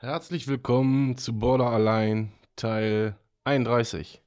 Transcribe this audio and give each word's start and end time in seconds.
Herzlich 0.00 0.46
willkommen 0.46 1.16
zu 1.16 1.36
Border 1.40 1.70
Allein 1.70 2.32
Teil 2.54 3.18
31. 3.42 4.22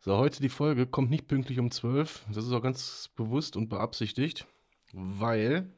So, 0.00 0.16
heute 0.16 0.40
die 0.40 0.48
Folge 0.48 0.86
kommt 0.86 1.10
nicht 1.10 1.28
pünktlich 1.28 1.58
um 1.58 1.70
12. 1.70 2.24
Das 2.32 2.46
ist 2.46 2.52
auch 2.52 2.62
ganz 2.62 3.10
bewusst 3.14 3.58
und 3.58 3.68
beabsichtigt, 3.68 4.46
weil 4.94 5.70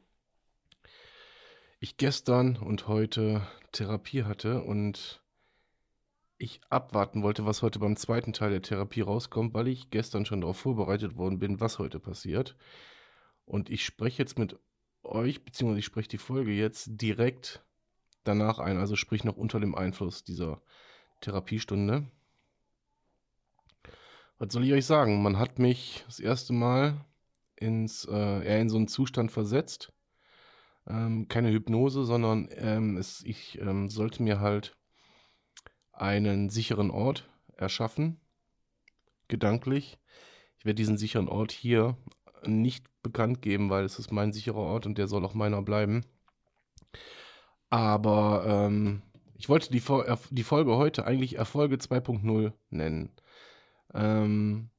ich 1.81 1.97
gestern 1.97 2.55
und 2.55 2.87
heute 2.87 3.45
Therapie 3.73 4.23
hatte 4.23 4.63
und 4.63 5.21
ich 6.37 6.61
abwarten 6.69 7.23
wollte, 7.23 7.45
was 7.45 7.61
heute 7.61 7.79
beim 7.79 7.97
zweiten 7.97 8.31
Teil 8.31 8.51
der 8.51 8.61
Therapie 8.61 9.01
rauskommt, 9.01 9.53
weil 9.53 9.67
ich 9.67 9.89
gestern 9.89 10.25
schon 10.25 10.39
darauf 10.39 10.59
vorbereitet 10.59 11.17
worden 11.17 11.39
bin, 11.39 11.59
was 11.59 11.77
heute 11.77 11.99
passiert. 11.99 12.55
Und 13.43 13.69
ich 13.69 13.83
spreche 13.83 14.19
jetzt 14.19 14.39
mit 14.39 14.57
euch, 15.03 15.43
beziehungsweise 15.43 15.79
ich 15.79 15.85
spreche 15.85 16.07
die 16.07 16.17
Folge 16.17 16.53
jetzt 16.53 16.87
direkt 17.01 17.66
danach 18.27 18.59
ein, 18.59 18.77
also 18.77 18.95
sprich 18.95 19.23
noch 19.23 19.37
unter 19.37 19.59
dem 19.59 19.75
Einfluss 19.75 20.23
dieser 20.23 20.61
Therapiestunde. 21.21 22.09
Was 24.39 24.53
soll 24.53 24.65
ich 24.65 24.73
euch 24.73 24.85
sagen? 24.85 25.21
Man 25.23 25.39
hat 25.39 25.57
mich 25.57 26.03
das 26.05 26.19
erste 26.19 26.53
Mal 26.53 27.05
ins, 27.55 28.05
äh, 28.05 28.61
in 28.61 28.69
so 28.69 28.77
einen 28.77 28.87
Zustand 28.87 29.31
versetzt. 29.31 29.91
Ähm, 30.85 31.27
keine 31.27 31.51
Hypnose, 31.51 32.05
sondern 32.05 32.47
ähm, 32.51 32.97
es, 32.97 33.23
ich 33.25 33.59
ähm, 33.59 33.89
sollte 33.89 34.23
mir 34.23 34.39
halt 34.39 34.77
einen 35.91 36.49
sicheren 36.49 36.91
Ort 36.91 37.29
erschaffen, 37.55 38.21
gedanklich. 39.27 39.97
Ich 40.59 40.65
werde 40.65 40.75
diesen 40.75 40.97
sicheren 40.97 41.27
Ort 41.27 41.51
hier 41.51 41.97
nicht 42.45 42.85
bekannt 43.01 43.41
geben, 43.41 43.69
weil 43.69 43.83
es 43.83 43.99
ist 43.99 44.11
mein 44.11 44.31
sicherer 44.33 44.57
Ort 44.57 44.85
und 44.85 44.97
der 44.97 45.07
soll 45.07 45.25
auch 45.25 45.33
meiner 45.33 45.61
bleiben. 45.61 46.05
Aber 47.69 48.45
ähm, 48.47 49.01
ich 49.37 49.49
wollte 49.49 49.71
die, 49.71 49.83
die, 50.31 50.43
Folge 50.43 50.75
heute 50.75 51.05
eigentlich 51.05 51.37
Erfolge 51.37 51.75
2.0 51.75 52.53
nennen. 52.69 53.11
Ähm, 53.93 54.69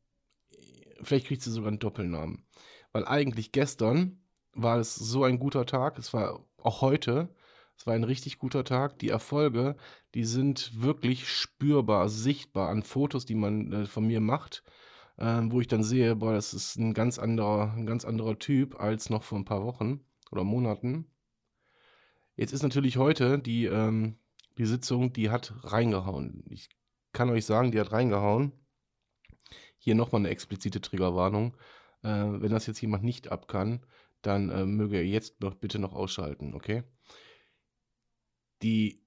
vielleicht 1.03 1.27
kriegt 1.27 1.43
sie 1.43 1.51
sogar 1.51 1.69
einen 1.69 1.79
Doppelnamen. 1.79 2.45
Weil 2.93 3.07
eigentlich 3.07 3.53
gestern 3.53 4.21
war 4.55 4.79
es 4.79 4.95
so 4.95 5.25
ein 5.25 5.39
guter 5.39 5.67
Tag. 5.67 5.99
Es 5.99 6.13
war 6.13 6.45
auch 6.59 6.81
heute. 6.81 7.29
Es 7.77 7.87
war 7.87 7.95
ein 7.95 8.05
richtig 8.05 8.39
guter 8.39 8.65
Tag. 8.65 8.99
Die 8.99 9.11
Erfolge, 9.11 9.77
die 10.15 10.25
sind 10.25 10.83
wirklich 10.83 11.29
spürbar, 11.29 12.09
sichtbar 12.09 12.71
an 12.71 12.83
Fotos, 12.83 13.25
die 13.25 13.37
man 13.37 13.73
äh, 13.73 13.87
von 13.87 14.07
mir 14.07 14.21
macht, 14.21 14.65
äh, 15.17 15.41
wo 15.45 15.61
ich 15.61 15.69
dann 15.69 15.85
sehe, 15.85 16.17
boah, 16.17 16.33
das 16.33 16.55
ist 16.55 16.77
ein 16.77 16.95
ganz 16.95 17.19
anderer, 17.19 17.75
ein 17.77 17.87
ganz 17.87 18.05
anderer 18.05 18.39
Typ 18.39 18.81
als 18.81 19.11
noch 19.11 19.23
vor 19.23 19.39
ein 19.39 19.45
paar 19.45 19.63
Wochen 19.63 20.01
oder 20.33 20.43
Monaten. 20.43 21.07
Jetzt 22.39 22.53
ist 22.53 22.63
natürlich 22.63 22.99
heute 22.99 23.41
die, 23.41 23.65
ähm, 23.65 24.17
die 24.59 24.65
Sitzung, 24.65 25.13
die 25.13 25.29
hat 25.29 25.53
reingehauen. 25.65 26.45
Ich 26.49 26.69
kann 27.13 27.31
euch 27.31 27.45
sagen, 27.45 27.73
die 27.73 27.81
hat 27.81 27.91
reingehauen. 27.91 28.53
Hier 29.77 29.97
nochmal 29.97 30.21
eine 30.21 30.29
explizite 30.29 30.81
Triggerwarnung. 30.81 31.57
Äh, 32.05 32.09
wenn 32.09 32.53
das 32.53 32.69
jetzt 32.69 32.81
jemand 32.81 33.03
nicht 33.03 33.33
ab 33.33 33.49
kann, 33.49 33.85
dann 34.23 34.51
äh, 34.51 34.65
möge 34.65 34.99
er 34.99 35.05
jetzt 35.05 35.41
bitte 35.61 35.81
noch 35.81 35.93
ausschalten, 35.95 36.55
okay? 36.55 36.85
Die 38.63 39.05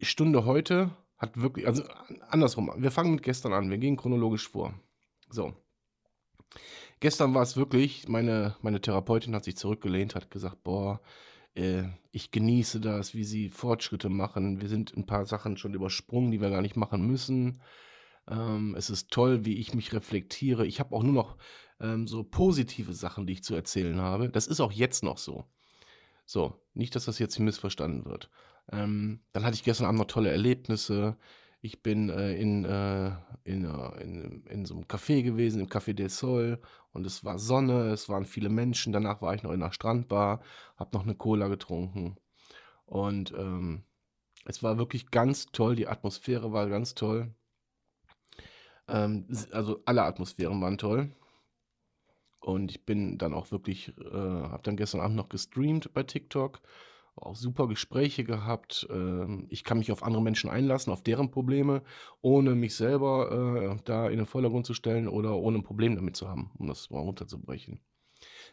Stunde 0.00 0.44
heute 0.44 0.90
hat 1.18 1.40
wirklich, 1.40 1.68
also 1.68 1.84
andersrum, 2.30 2.72
wir 2.76 2.90
fangen 2.90 3.14
mit 3.14 3.22
gestern 3.22 3.52
an, 3.52 3.70
wir 3.70 3.78
gehen 3.78 3.96
chronologisch 3.96 4.48
vor. 4.48 4.74
So. 5.30 5.54
Gestern 6.98 7.32
war 7.32 7.42
es 7.42 7.56
wirklich, 7.56 8.08
meine, 8.08 8.56
meine 8.60 8.80
Therapeutin 8.80 9.36
hat 9.36 9.44
sich 9.44 9.56
zurückgelehnt, 9.56 10.16
hat 10.16 10.32
gesagt, 10.32 10.64
boah, 10.64 11.00
äh, 11.54 11.84
ich 12.10 12.30
genieße 12.30 12.80
das, 12.80 13.14
wie 13.14 13.24
sie 13.24 13.48
Fortschritte 13.48 14.08
machen. 14.08 14.60
Wir 14.60 14.68
sind 14.68 14.96
ein 14.96 15.06
paar 15.06 15.26
Sachen 15.26 15.56
schon 15.56 15.74
übersprungen, 15.74 16.30
die 16.30 16.40
wir 16.40 16.50
gar 16.50 16.62
nicht 16.62 16.76
machen 16.76 17.06
müssen. 17.06 17.60
Ähm, 18.28 18.74
es 18.76 18.90
ist 18.90 19.10
toll, 19.10 19.44
wie 19.44 19.58
ich 19.58 19.74
mich 19.74 19.92
reflektiere. 19.92 20.66
Ich 20.66 20.80
habe 20.80 20.94
auch 20.94 21.02
nur 21.02 21.12
noch 21.12 21.36
ähm, 21.80 22.06
so 22.06 22.22
positive 22.22 22.92
Sachen, 22.92 23.26
die 23.26 23.34
ich 23.34 23.44
zu 23.44 23.54
erzählen 23.54 24.00
habe. 24.00 24.28
Das 24.28 24.46
ist 24.46 24.60
auch 24.60 24.72
jetzt 24.72 25.02
noch 25.02 25.18
so. 25.18 25.46
So, 26.24 26.60
nicht, 26.74 26.94
dass 26.94 27.06
das 27.06 27.18
jetzt 27.18 27.38
missverstanden 27.38 28.04
wird. 28.04 28.30
Ähm, 28.70 29.20
dann 29.32 29.44
hatte 29.44 29.54
ich 29.54 29.64
gestern 29.64 29.86
Abend 29.86 29.98
noch 29.98 30.06
tolle 30.06 30.30
Erlebnisse. 30.30 31.16
Ich 31.64 31.80
bin 31.80 32.10
äh, 32.10 32.34
in, 32.34 32.64
äh, 32.64 33.12
in, 33.44 33.64
äh, 33.64 34.02
in, 34.02 34.44
in, 34.46 34.64
so 34.66 34.74
einem 34.74 34.84
Café 34.84 35.22
gewesen, 35.22 35.60
im 35.60 35.68
Café 35.68 35.94
del 35.94 36.08
Sol. 36.08 36.60
Und 36.92 37.06
es 37.06 37.24
war 37.24 37.38
Sonne, 37.38 37.90
es 37.90 38.08
waren 38.08 38.24
viele 38.24 38.48
Menschen. 38.48 38.92
Danach 38.92 39.22
war 39.22 39.32
ich 39.32 39.44
noch 39.44 39.52
in 39.52 39.62
einer 39.62 39.72
Strandbar, 39.72 40.42
habe 40.76 40.90
noch 40.92 41.04
eine 41.04 41.14
Cola 41.14 41.46
getrunken. 41.46 42.16
Und 42.84 43.32
ähm, 43.38 43.84
es 44.44 44.64
war 44.64 44.76
wirklich 44.76 45.12
ganz 45.12 45.46
toll. 45.52 45.76
Die 45.76 45.86
Atmosphäre 45.86 46.52
war 46.52 46.68
ganz 46.68 46.96
toll. 46.96 47.32
Ähm, 48.88 49.28
also 49.52 49.82
alle 49.84 50.02
Atmosphären 50.02 50.60
waren 50.60 50.78
toll. 50.78 51.12
Und 52.40 52.72
ich 52.72 52.84
bin 52.84 53.18
dann 53.18 53.32
auch 53.32 53.52
wirklich, 53.52 53.96
äh, 53.98 54.10
habe 54.12 54.64
dann 54.64 54.76
gestern 54.76 55.00
Abend 55.00 55.16
noch 55.16 55.28
gestreamt 55.28 55.92
bei 55.94 56.02
TikTok 56.02 56.60
auch 57.14 57.36
super 57.36 57.68
Gespräche 57.68 58.24
gehabt. 58.24 58.86
Ähm, 58.90 59.46
ich 59.50 59.64
kann 59.64 59.78
mich 59.78 59.92
auf 59.92 60.02
andere 60.02 60.22
Menschen 60.22 60.50
einlassen, 60.50 60.92
auf 60.92 61.02
deren 61.02 61.30
Probleme, 61.30 61.82
ohne 62.20 62.54
mich 62.54 62.74
selber 62.74 63.76
äh, 63.76 63.82
da 63.84 64.08
in 64.08 64.16
den 64.16 64.26
Vordergrund 64.26 64.66
zu 64.66 64.74
stellen 64.74 65.08
oder 65.08 65.36
ohne 65.36 65.58
ein 65.58 65.64
Problem 65.64 65.94
damit 65.94 66.16
zu 66.16 66.28
haben, 66.28 66.50
um 66.58 66.66
das 66.66 66.90
mal 66.90 67.00
runterzubrechen. 67.00 67.80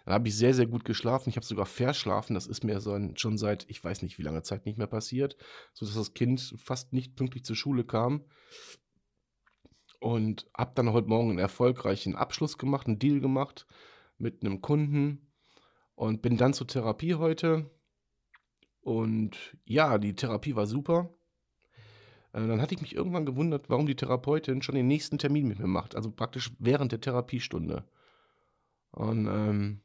Dann 0.06 0.14
habe 0.14 0.28
ich 0.28 0.36
sehr, 0.36 0.54
sehr 0.54 0.66
gut 0.66 0.86
geschlafen. 0.86 1.30
Ich 1.30 1.36
habe 1.36 1.46
sogar 1.46 1.66
verschlafen. 1.66 2.34
Das 2.34 2.48
ist 2.48 2.64
mir 2.64 2.82
schon 3.16 3.38
seit, 3.38 3.66
ich 3.70 3.84
weiß 3.84 4.02
nicht 4.02 4.18
wie 4.18 4.24
lange 4.24 4.42
Zeit 4.44 4.66
nicht 4.66 4.78
mehr 4.78 4.88
passiert, 4.88 5.36
sodass 5.74 5.96
das 5.96 6.14
Kind 6.14 6.56
fast 6.58 6.94
nicht 6.94 7.16
pünktlich 7.16 7.46
zur 7.46 7.56
Schule 7.56 7.84
kam. 7.84 8.24
Und 10.00 10.50
habe 10.58 10.72
dann 10.76 10.94
heute 10.94 11.10
Morgen 11.10 11.30
einen 11.30 11.40
erfolgreichen 11.40 12.16
Abschluss 12.16 12.58
gemacht, 12.58 12.88
einen 12.88 13.00
Deal 13.00 13.20
gemacht 13.20 13.68
mit 14.18 14.44
einem 14.44 14.62
Kunden 14.62 15.28
und 15.96 16.22
bin 16.22 16.38
dann 16.38 16.54
zur 16.54 16.68
Therapie 16.68 17.16
heute 17.16 17.70
und 18.82 19.58
ja, 19.66 19.98
die 19.98 20.16
Therapie 20.16 20.56
war 20.56 20.66
super. 20.66 21.10
Äh, 22.34 22.48
dann 22.48 22.62
hatte 22.62 22.76
ich 22.76 22.82
mich 22.82 22.96
irgendwann 22.96 23.26
gewundert, 23.26 23.70
warum 23.70 23.86
die 23.86 23.96
Therapeutin 23.96 24.62
schon 24.62 24.76
den 24.76 24.88
nächsten 24.88 25.18
Termin 25.18 25.48
mit 25.48 25.60
mir 25.60 25.68
macht. 25.68 25.96
Also 25.96 26.12
praktisch 26.12 26.52
während 26.60 26.92
der 26.92 27.02
Therapiestunde. 27.02 27.84
Und 28.92 29.28
ähm, 29.28 29.82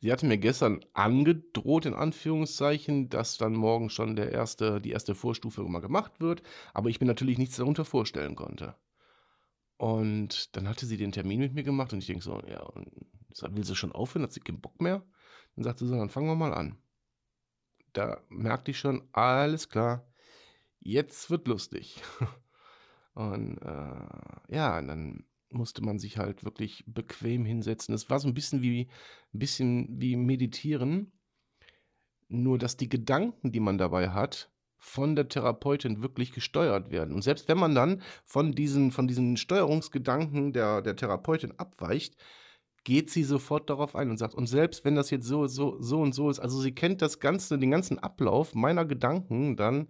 sie 0.00 0.12
hatte 0.12 0.26
mir 0.26 0.38
gestern 0.38 0.80
angedroht, 0.94 1.86
in 1.86 1.94
Anführungszeichen, 1.94 3.08
dass 3.08 3.38
dann 3.38 3.54
morgen 3.54 3.90
schon 3.90 4.16
der 4.16 4.32
erste, 4.32 4.80
die 4.80 4.90
erste 4.90 5.14
Vorstufe 5.14 5.62
mal 5.62 5.80
gemacht 5.80 6.20
wird. 6.20 6.42
Aber 6.74 6.88
ich 6.88 7.00
mir 7.00 7.06
natürlich 7.06 7.38
nichts 7.38 7.56
darunter 7.56 7.84
vorstellen 7.84 8.34
konnte. 8.34 8.76
Und 9.76 10.56
dann 10.56 10.68
hatte 10.68 10.86
sie 10.86 10.96
den 10.96 11.12
Termin 11.12 11.38
mit 11.38 11.54
mir 11.54 11.62
gemacht 11.62 11.92
und 11.92 12.00
ich 12.00 12.06
denke 12.06 12.24
so, 12.24 12.42
ja, 12.48 12.68
will 13.50 13.64
sie 13.64 13.76
schon 13.76 13.92
aufhören? 13.92 14.24
Hat 14.24 14.32
sie 14.32 14.40
keinen 14.40 14.60
Bock 14.60 14.80
mehr? 14.80 15.04
Dann 15.54 15.62
sagte 15.62 15.84
sie 15.84 15.90
so, 15.90 15.96
dann 15.96 16.08
fangen 16.08 16.26
wir 16.26 16.34
mal 16.34 16.52
an 16.52 16.76
da 17.92 18.20
merkte 18.28 18.70
ich 18.70 18.78
schon, 18.78 19.08
alles 19.12 19.68
klar, 19.68 20.06
jetzt 20.80 21.30
wird 21.30 21.48
lustig. 21.48 22.00
Und 23.14 23.58
äh, 23.58 24.54
ja, 24.54 24.80
dann 24.80 25.24
musste 25.50 25.82
man 25.82 25.98
sich 25.98 26.18
halt 26.18 26.44
wirklich 26.44 26.84
bequem 26.86 27.44
hinsetzen. 27.44 27.94
Es 27.94 28.10
war 28.10 28.20
so 28.20 28.28
ein 28.28 28.34
bisschen 28.34 28.62
wie, 28.62 28.88
ein 29.34 29.38
bisschen 29.38 30.00
wie 30.00 30.16
meditieren, 30.16 31.12
nur 32.28 32.58
dass 32.58 32.76
die 32.76 32.88
Gedanken, 32.88 33.52
die 33.52 33.60
man 33.60 33.78
dabei 33.78 34.10
hat, 34.10 34.50
von 34.76 35.16
der 35.16 35.28
Therapeutin 35.28 36.02
wirklich 36.02 36.32
gesteuert 36.32 36.90
werden. 36.90 37.14
Und 37.14 37.22
selbst 37.22 37.48
wenn 37.48 37.58
man 37.58 37.74
dann 37.74 38.02
von 38.24 38.52
diesen, 38.52 38.92
von 38.92 39.08
diesen 39.08 39.36
Steuerungsgedanken 39.36 40.52
der, 40.52 40.82
der 40.82 40.94
Therapeutin 40.94 41.58
abweicht, 41.58 42.16
geht 42.88 43.10
sie 43.10 43.22
sofort 43.22 43.68
darauf 43.68 43.94
ein 43.94 44.08
und 44.08 44.16
sagt, 44.16 44.34
und 44.34 44.46
selbst 44.46 44.82
wenn 44.82 44.94
das 44.94 45.10
jetzt 45.10 45.26
so, 45.26 45.46
so, 45.46 45.76
so 45.78 46.00
und 46.00 46.14
so 46.14 46.30
ist, 46.30 46.38
also 46.38 46.58
sie 46.58 46.72
kennt 46.72 47.02
das 47.02 47.20
Ganze, 47.20 47.58
den 47.58 47.70
ganzen 47.70 47.98
Ablauf 47.98 48.54
meiner 48.54 48.86
Gedanken 48.86 49.56
dann 49.56 49.88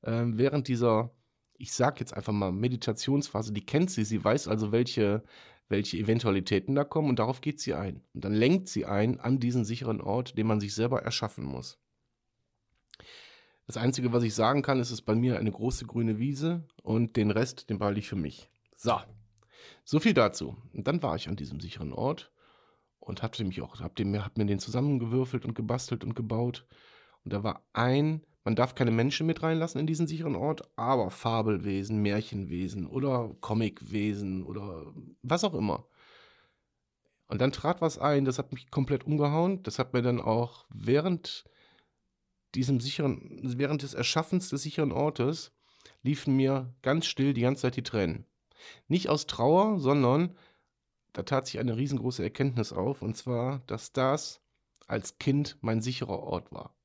äh, 0.00 0.22
während 0.24 0.66
dieser, 0.66 1.10
ich 1.58 1.74
sag 1.74 2.00
jetzt 2.00 2.14
einfach 2.14 2.32
mal, 2.32 2.50
Meditationsphase, 2.50 3.52
die 3.52 3.66
kennt 3.66 3.90
sie, 3.90 4.02
sie 4.02 4.24
weiß 4.24 4.48
also, 4.48 4.72
welche, 4.72 5.24
welche 5.68 5.98
Eventualitäten 5.98 6.74
da 6.74 6.84
kommen 6.84 7.10
und 7.10 7.18
darauf 7.18 7.42
geht 7.42 7.60
sie 7.60 7.74
ein. 7.74 8.02
Und 8.14 8.24
dann 8.24 8.32
lenkt 8.32 8.70
sie 8.70 8.86
ein 8.86 9.20
an 9.20 9.40
diesen 9.40 9.66
sicheren 9.66 10.00
Ort, 10.00 10.38
den 10.38 10.46
man 10.46 10.58
sich 10.58 10.74
selber 10.74 11.02
erschaffen 11.02 11.44
muss. 11.44 11.78
Das 13.66 13.76
Einzige, 13.76 14.10
was 14.14 14.22
ich 14.22 14.34
sagen 14.34 14.62
kann, 14.62 14.80
ist, 14.80 14.86
es 14.86 15.00
ist 15.00 15.02
bei 15.02 15.14
mir 15.14 15.38
eine 15.38 15.52
große 15.52 15.84
grüne 15.84 16.18
Wiese 16.18 16.66
und 16.82 17.16
den 17.16 17.30
Rest, 17.30 17.68
den 17.68 17.78
behalte 17.78 18.00
ich 18.00 18.08
für 18.08 18.16
mich. 18.16 18.48
So, 18.74 18.98
so 19.84 20.00
viel 20.00 20.14
dazu. 20.14 20.56
Und 20.72 20.86
dann 20.86 21.02
war 21.02 21.14
ich 21.14 21.28
an 21.28 21.36
diesem 21.36 21.60
sicheren 21.60 21.92
Ort 21.92 22.32
und 23.08 23.22
hatte 23.22 23.44
mich 23.44 23.62
auch, 23.62 23.80
hab, 23.80 23.96
dem, 23.96 24.22
hab 24.22 24.36
mir 24.36 24.46
den 24.46 24.58
zusammengewürfelt 24.58 25.44
und 25.44 25.54
gebastelt 25.54 26.04
und 26.04 26.14
gebaut. 26.14 26.66
Und 27.24 27.32
da 27.32 27.42
war 27.42 27.66
ein, 27.72 28.22
man 28.44 28.54
darf 28.54 28.74
keine 28.74 28.90
Menschen 28.90 29.26
mit 29.26 29.42
reinlassen 29.42 29.80
in 29.80 29.86
diesen 29.86 30.06
sicheren 30.06 30.36
Ort, 30.36 30.62
aber 30.76 31.10
Fabelwesen, 31.10 32.02
Märchenwesen 32.02 32.86
oder 32.86 33.34
Comicwesen 33.40 34.44
oder 34.44 34.92
was 35.22 35.44
auch 35.44 35.54
immer. 35.54 35.86
Und 37.28 37.40
dann 37.40 37.52
trat 37.52 37.80
was 37.80 37.98
ein, 37.98 38.24
das 38.24 38.38
hat 38.38 38.52
mich 38.52 38.70
komplett 38.70 39.04
umgehauen. 39.04 39.62
Das 39.62 39.78
hat 39.78 39.92
mir 39.92 40.02
dann 40.02 40.20
auch 40.20 40.66
während 40.70 41.44
diesem 42.54 42.80
sicheren, 42.80 43.40
während 43.42 43.82
des 43.82 43.94
Erschaffens 43.94 44.48
des 44.48 44.62
sicheren 44.62 44.92
Ortes 44.92 45.52
liefen 46.02 46.36
mir 46.36 46.74
ganz 46.82 47.06
still 47.06 47.34
die 47.34 47.42
ganze 47.42 47.62
Zeit 47.62 47.76
die 47.76 47.82
Tränen. 47.82 48.26
Nicht 48.86 49.08
aus 49.08 49.26
Trauer, 49.26 49.78
sondern 49.78 50.34
da 51.18 51.24
tat 51.24 51.48
sich 51.48 51.58
eine 51.58 51.76
riesengroße 51.76 52.22
Erkenntnis 52.22 52.72
auf, 52.72 53.02
und 53.02 53.16
zwar, 53.16 53.58
dass 53.66 53.92
das 53.92 54.40
als 54.86 55.18
Kind 55.18 55.58
mein 55.62 55.82
sicherer 55.82 56.20
Ort 56.20 56.52
war. 56.52 56.76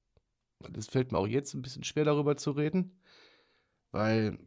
Das 0.71 0.87
fällt 0.87 1.11
mir 1.11 1.19
auch 1.19 1.27
jetzt 1.27 1.53
ein 1.53 1.61
bisschen 1.61 1.83
schwer 1.83 2.03
darüber 2.03 2.35
zu 2.35 2.49
reden, 2.49 2.99
weil 3.91 4.39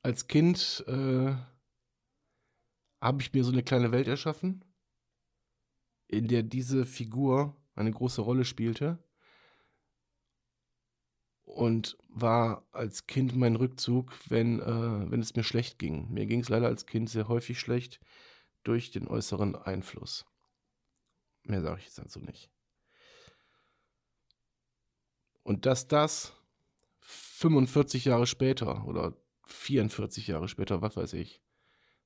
als 0.00 0.26
Kind 0.26 0.82
äh, 0.86 1.34
habe 3.02 3.20
ich 3.20 3.34
mir 3.34 3.44
so 3.44 3.52
eine 3.52 3.62
kleine 3.62 3.92
Welt 3.92 4.08
erschaffen, 4.08 4.64
in 6.08 6.28
der 6.28 6.42
diese 6.42 6.86
Figur 6.86 7.60
eine 7.74 7.90
große 7.90 8.22
Rolle 8.22 8.46
spielte 8.46 9.04
und 11.60 11.98
war 12.08 12.66
als 12.72 13.06
Kind 13.06 13.36
mein 13.36 13.54
Rückzug, 13.54 14.14
wenn, 14.30 14.60
äh, 14.60 15.10
wenn 15.10 15.20
es 15.20 15.36
mir 15.36 15.44
schlecht 15.44 15.78
ging. 15.78 16.10
Mir 16.10 16.24
ging 16.24 16.40
es 16.40 16.48
leider 16.48 16.66
als 16.68 16.86
Kind 16.86 17.10
sehr 17.10 17.28
häufig 17.28 17.60
schlecht 17.60 18.00
durch 18.62 18.92
den 18.92 19.06
äußeren 19.06 19.56
Einfluss. 19.56 20.24
Mehr 21.42 21.60
sage 21.60 21.80
ich 21.80 21.84
jetzt 21.84 21.98
dazu 21.98 22.18
nicht. 22.20 22.50
Und 25.42 25.66
dass 25.66 25.86
das 25.86 26.32
45 27.02 28.06
Jahre 28.06 28.26
später 28.26 28.86
oder 28.86 29.14
44 29.44 30.28
Jahre 30.28 30.48
später, 30.48 30.80
was 30.80 30.96
weiß 30.96 31.12
ich, 31.12 31.42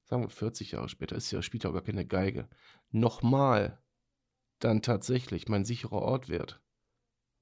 sagen 0.03 0.23
wir 0.23 0.31
40 0.31 0.73
Jahre 0.73 0.89
später, 0.89 1.15
ist 1.15 1.31
ja, 1.31 1.43
spielt 1.43 1.63
ja 1.63 1.71
gar 1.71 1.83
keine 1.83 2.05
Geige, 2.05 2.49
nochmal 2.91 3.81
dann 4.59 4.83
tatsächlich 4.83 5.47
mein 5.47 5.65
sicherer 5.65 6.03
Ort 6.03 6.29
wird. 6.29 6.61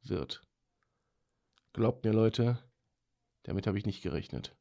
wird. 0.02 0.42
Glaubt 1.72 2.04
mir, 2.04 2.12
Leute, 2.12 2.58
damit 3.44 3.66
habe 3.66 3.78
ich 3.78 3.86
nicht 3.86 4.02
gerechnet. 4.02 4.54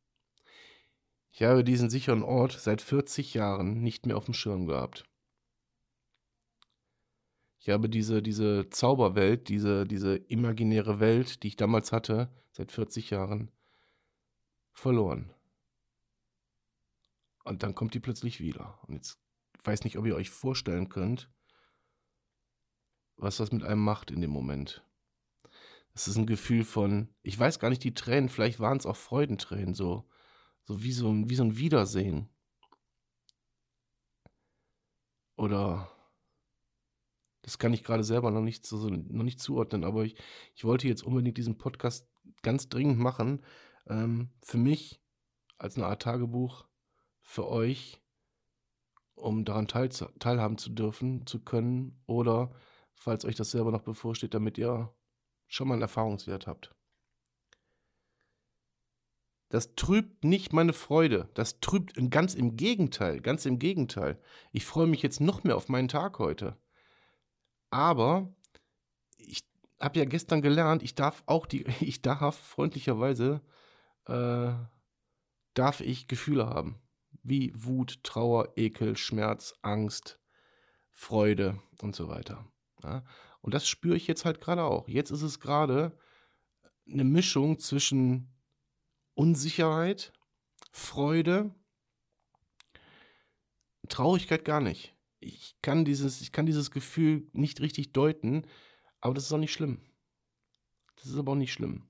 Ich 1.32 1.44
habe 1.44 1.64
diesen 1.64 1.90
sicheren 1.90 2.24
Ort 2.24 2.54
seit 2.54 2.82
40 2.82 3.34
Jahren 3.34 3.82
nicht 3.82 4.06
mehr 4.06 4.18
auf 4.18 4.26
dem 4.26 4.34
Schirm 4.34 4.68
gehabt. 4.68 5.06
Ich 7.60 7.70
habe 7.70 7.90
diese, 7.90 8.22
diese 8.22 8.70
Zauberwelt, 8.70 9.48
diese, 9.48 9.86
diese 9.86 10.16
imaginäre 10.16 11.00
Welt, 11.00 11.44
die 11.44 11.50
ich 11.50 11.56
damals 11.56 11.92
hatte, 11.92 12.34
seit 12.52 12.72
40 12.72 13.12
Jahren, 13.12 13.52
verloren. 14.72 15.34
Und 17.44 17.64
dann 17.64 17.76
kommt 17.76 17.94
die 17.94 18.00
plötzlich 18.00 18.40
wieder. 18.40 18.80
Und 18.88 18.96
jetzt 18.96 19.22
weiß 19.64 19.84
nicht, 19.84 19.98
ob 19.98 20.06
ihr 20.06 20.16
euch 20.16 20.30
vorstellen 20.30 20.90
könnt, 20.90 21.30
was 23.16 23.38
das 23.38 23.52
mit 23.52 23.64
einem 23.64 23.84
macht 23.84 24.12
in 24.12 24.22
dem 24.22 24.32
Moment. 24.32 24.84
Es 25.94 26.08
ist 26.08 26.18
ein 26.18 26.26
Gefühl 26.26 26.64
von, 26.64 27.10
ich 27.22 27.38
weiß 27.38 27.60
gar 27.60 27.70
nicht, 27.70 27.84
die 27.84 27.94
Tränen, 27.94 28.30
vielleicht 28.30 28.60
waren 28.60 28.78
es 28.78 28.86
auch 28.86 28.96
Freudentränen, 28.96 29.74
so, 29.74 30.08
so 30.64 30.84
wie 30.84 30.92
so, 30.92 31.14
wie 31.30 31.36
so 31.36 31.44
ein 31.44 31.58
Wiedersehen. 31.58 32.30
Oder 35.36 35.92
das 37.42 37.58
kann 37.58 37.74
ich 37.74 37.84
gerade 37.84 38.04
selber 38.04 38.32
noch 38.32 38.42
nicht, 38.42 38.66
so, 38.66 38.90
noch 38.90 39.24
nicht 39.24 39.42
zuordnen, 39.42 39.84
aber 39.84 40.04
ich, 40.06 40.16
ich 40.56 40.64
wollte 40.64 40.88
jetzt 40.88 41.04
unbedingt 41.04 41.38
diesen 41.38 41.58
Podcast 41.58 42.08
ganz 42.44 42.70
dringend 42.70 43.00
machen. 43.00 43.44
Ähm, 43.88 44.30
für 44.44 44.58
mich 44.58 45.02
als 45.58 45.76
eine 45.76 45.88
Art 45.88 46.04
Tagebuch, 46.04 46.66
für 47.22 47.48
euch, 47.48 48.02
um 49.16 49.46
daran 49.46 49.68
teil, 49.68 49.90
teilhaben 49.90 50.58
zu 50.58 50.70
dürfen, 50.70 51.26
zu 51.26 51.44
können 51.44 52.02
oder 52.06 52.52
falls 52.94 53.26
euch 53.26 53.36
das 53.36 53.52
selber 53.52 53.72
noch 53.72 53.84
bevorsteht, 53.84 54.34
damit 54.34 54.58
ihr 54.58 54.94
schon 55.52 55.68
mal 55.68 55.74
einen 55.76 55.82
Erfahrungswert 55.84 56.48
habt. 56.48 56.74
Das 59.50 59.76
trübt 59.76 60.24
nicht 60.24 60.54
meine 60.54 60.72
Freude. 60.72 61.30
Das 61.34 61.60
trübt 61.60 61.94
ganz 62.10 62.36
im 62.36 62.56
Gegenteil, 62.56 63.20
ganz 63.20 63.46
im 63.46 63.60
Gegenteil. 63.60 64.18
Ich 64.54 64.66
freue 64.66 64.88
mich 64.88 65.02
jetzt 65.02 65.20
noch 65.20 65.44
mehr 65.44 65.58
auf 65.58 65.68
meinen 65.68 65.90
Tag 65.90 66.20
heute. 66.20 66.58
Aber 67.70 68.34
ich 69.18 69.44
habe 69.78 70.00
ja 70.00 70.06
gestern 70.06 70.42
gelernt, 70.42 70.84
ich 70.84 70.96
darf 70.96 71.22
auch 71.26 71.46
die, 71.46 71.66
ich 71.82 72.02
darf 72.02 72.38
freundlicherweise, 72.38 73.42
äh, 74.06 74.54
darf 75.54 75.82
ich 75.82 76.08
Gefühle 76.08 76.48
haben. 76.48 76.82
Wie 77.24 77.52
Wut, 77.54 78.04
Trauer, 78.04 78.54
Ekel, 78.56 78.96
Schmerz, 78.96 79.54
Angst, 79.62 80.18
Freude 80.92 81.60
und 81.82 81.94
so 81.94 82.08
weiter. 82.08 82.46
Ja? 82.84 83.04
Und 83.42 83.54
das 83.54 83.68
spüre 83.68 83.98
ich 83.98 84.08
jetzt 84.08 84.26
halt 84.26 84.40
gerade 84.40 84.64
auch. 84.64 84.88
Jetzt 84.88 85.12
ist 85.12 85.24
es 85.24 85.40
gerade 85.40 85.98
eine 86.90 87.04
Mischung 87.04 87.60
zwischen 87.60 88.32
Unsicherheit, 89.14 90.14
Freude, 90.72 91.54
Traurigkeit 93.90 94.46
gar 94.46 94.62
nicht. 94.62 94.96
Ich 95.20 95.56
kann 95.62 95.86
dieses, 95.86 96.22
ich 96.22 96.32
kann 96.32 96.46
dieses 96.46 96.72
Gefühl 96.72 97.28
nicht 97.34 97.62
richtig 97.62 97.94
deuten, 97.94 98.48
aber 99.00 99.14
das 99.14 99.26
ist 99.26 99.34
auch 99.34 99.38
nicht 99.38 99.54
schlimm. 99.54 99.82
Das 100.96 101.06
ist 101.08 101.18
aber 101.18 101.34
auch 101.34 101.38
nicht 101.38 101.54
schlimm. 101.54 101.88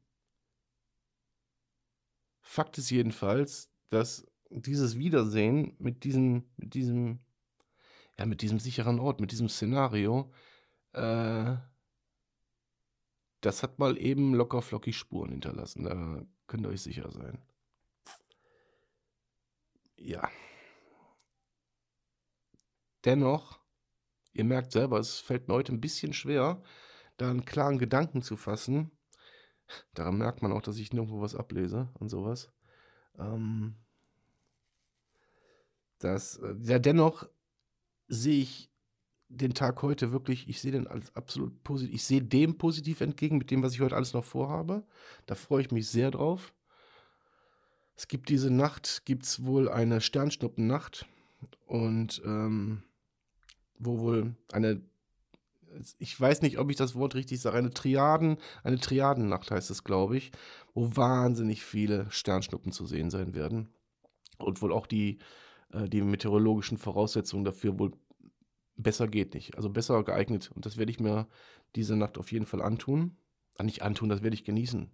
Fakt 2.41 2.77
ist 2.77 2.89
jedenfalls, 2.89 3.71
dass 3.89 4.25
dieses 4.49 4.97
Wiedersehen 4.97 5.75
mit 5.79 6.03
diesem, 6.03 6.49
mit 6.57 6.73
diesem, 6.73 7.19
ja, 8.17 8.25
mit 8.25 8.41
diesem 8.41 8.59
sicheren 8.59 8.99
Ort, 8.99 9.21
mit 9.21 9.31
diesem 9.31 9.47
Szenario, 9.47 10.31
äh, 10.93 11.57
das 13.41 13.63
hat 13.63 13.79
mal 13.79 13.97
eben 13.97 14.33
locker 14.33 14.61
flockig 14.61 14.97
Spuren 14.97 15.31
hinterlassen. 15.31 15.83
Da 15.83 16.25
könnt 16.47 16.65
ihr 16.65 16.69
euch 16.69 16.81
sicher 16.81 17.11
sein. 17.11 17.41
Ja. 19.97 20.29
Dennoch, 23.03 23.59
ihr 24.33 24.43
merkt 24.43 24.71
selber, 24.71 24.99
es 24.99 25.19
fällt 25.19 25.47
mir 25.47 25.55
heute 25.55 25.73
ein 25.73 25.81
bisschen 25.81 26.13
schwer, 26.13 26.61
da 27.17 27.29
einen 27.29 27.45
klaren 27.45 27.79
Gedanken 27.79 28.21
zu 28.21 28.37
fassen. 28.37 28.91
Daran 29.93 30.17
merkt 30.17 30.41
man 30.41 30.51
auch, 30.51 30.61
dass 30.61 30.77
ich 30.77 30.93
nirgendwo 30.93 31.21
was 31.21 31.35
ablese 31.35 31.89
und 31.99 32.09
sowas. 32.09 32.51
Ähm, 33.17 33.75
das, 35.99 36.37
äh, 36.37 36.55
ja, 36.61 36.79
dennoch 36.79 37.27
sehe 38.07 38.41
ich 38.41 38.70
den 39.37 39.53
Tag 39.53 39.81
heute 39.81 40.11
wirklich, 40.11 40.47
ich 40.49 40.61
sehe 40.61 40.71
den 40.71 40.87
als 40.87 41.15
absolut 41.15 41.63
positiv, 41.63 41.95
ich 41.95 42.03
sehe 42.03 42.21
dem 42.21 42.57
positiv 42.57 43.01
entgegen 43.01 43.37
mit 43.37 43.51
dem, 43.51 43.63
was 43.63 43.73
ich 43.73 43.81
heute 43.81 43.95
alles 43.95 44.13
noch 44.13 44.25
vorhabe. 44.25 44.83
Da 45.25 45.35
freue 45.35 45.61
ich 45.61 45.71
mich 45.71 45.87
sehr 45.87 46.11
drauf. 46.11 46.53
Es 47.95 48.07
gibt 48.07 48.29
diese 48.29 48.51
Nacht, 48.51 49.03
gibt 49.05 49.25
es 49.25 49.45
wohl 49.45 49.69
eine 49.69 50.01
Sternschnuppennacht 50.01 51.05
und 51.65 52.21
ähm, 52.25 52.83
wo 53.77 53.99
wohl 53.99 54.35
eine, 54.51 54.81
ich 55.97 56.19
weiß 56.19 56.41
nicht, 56.41 56.57
ob 56.57 56.69
ich 56.69 56.77
das 56.77 56.95
Wort 56.95 57.15
richtig 57.15 57.39
sage, 57.39 57.57
eine 57.57 57.71
Triaden, 57.71 58.37
eine 58.63 58.79
Triadennacht 58.79 59.51
heißt 59.51 59.69
es, 59.69 59.83
glaube 59.83 60.17
ich, 60.17 60.31
wo 60.73 60.95
wahnsinnig 60.95 61.63
viele 61.63 62.09
Sternschnuppen 62.11 62.71
zu 62.71 62.85
sehen 62.85 63.09
sein 63.09 63.33
werden 63.33 63.69
und 64.37 64.61
wohl 64.61 64.73
auch 64.73 64.87
die, 64.87 65.19
äh, 65.71 65.87
die 65.87 66.01
meteorologischen 66.01 66.77
Voraussetzungen 66.77 67.45
dafür 67.45 67.79
wohl 67.79 67.91
besser 68.81 69.07
geht 69.07 69.33
nicht. 69.33 69.55
Also 69.55 69.69
besser 69.69 70.03
geeignet. 70.03 70.51
Und 70.53 70.65
das 70.65 70.77
werde 70.77 70.91
ich 70.91 70.99
mir 70.99 71.27
diese 71.75 71.95
Nacht 71.95 72.17
auf 72.17 72.31
jeden 72.31 72.45
Fall 72.45 72.61
antun. 72.61 73.17
Ah, 73.57 73.63
nicht 73.63 73.81
antun, 73.81 74.09
das 74.09 74.23
werde 74.23 74.33
ich 74.33 74.43
genießen. 74.43 74.91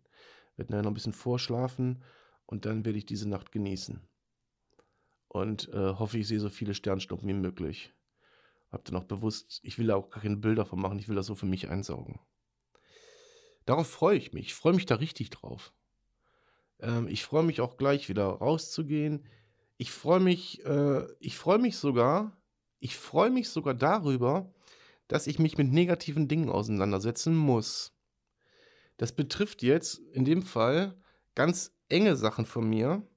Werde 0.56 0.72
nachher 0.72 0.84
noch 0.84 0.92
ein 0.92 0.96
bisschen 0.96 1.14
vorschlafen 1.14 2.04
und 2.46 2.66
dann 2.66 2.86
werde 2.86 2.98
ich 2.98 3.06
diese 3.06 3.30
Nacht 3.30 3.52
genießen. 3.52 4.02
Und 5.28 5.70
äh, 5.70 5.94
hoffe, 5.94 6.18
ich 6.18 6.28
sehe 6.28 6.40
so 6.40 6.50
viele 6.50 6.74
Sternschnuppen 6.74 7.28
wie 7.28 7.34
möglich. 7.34 7.94
Hab 8.72 8.86
dann 8.86 8.96
auch 8.96 9.04
bewusst, 9.04 9.60
ich 9.64 9.78
will 9.78 9.88
da 9.88 9.96
auch 9.96 10.10
keine 10.10 10.38
Bilder 10.38 10.66
von 10.66 10.82
machen, 10.82 11.00
ich 11.00 11.08
will 11.08 11.16
das 11.16 11.28
so 11.28 11.36
für 11.36 11.46
mich 11.46 11.70
einsaugen. 11.70 12.20
Darauf 13.66 13.88
freue 13.88 14.18
ich 14.18 14.34
mich. 14.34 14.48
Ich 14.48 14.54
freue 14.54 14.74
mich 14.74 14.86
da 14.86 14.96
richtig 14.96 15.30
drauf. 15.30 15.74
Ähm, 16.80 17.08
ich 17.08 17.24
freue 17.24 17.44
mich 17.44 17.62
auch 17.62 17.78
gleich 17.78 18.10
wieder 18.10 18.26
rauszugehen. 18.26 19.26
Ich 19.78 19.92
freue 19.92 20.20
mich, 20.20 20.66
äh, 20.66 21.06
ich 21.20 21.38
freue 21.38 21.60
mich 21.60 21.78
sogar, 21.78 22.36
ich 22.80 22.98
freue 22.98 23.30
mich 23.30 23.50
sogar 23.50 23.74
darüber, 23.74 24.54
dass 25.08 25.28
ich 25.28 25.40
mich 25.40 25.58
mit 25.58 25.72
negativen 25.72 26.28
Dingen 26.28 26.50
auseinandersetzen 26.50 27.36
muss. 27.36 27.94
Das 28.98 29.12
betrifft 29.12 29.64
jetzt 29.64 30.00
in 30.00 30.26
dem 30.26 30.42
Fall 30.42 30.96
ganz 31.36 31.72
enge 31.90 32.16
Sachen 32.16 32.46
von 32.46 32.70
mir, 32.70 33.08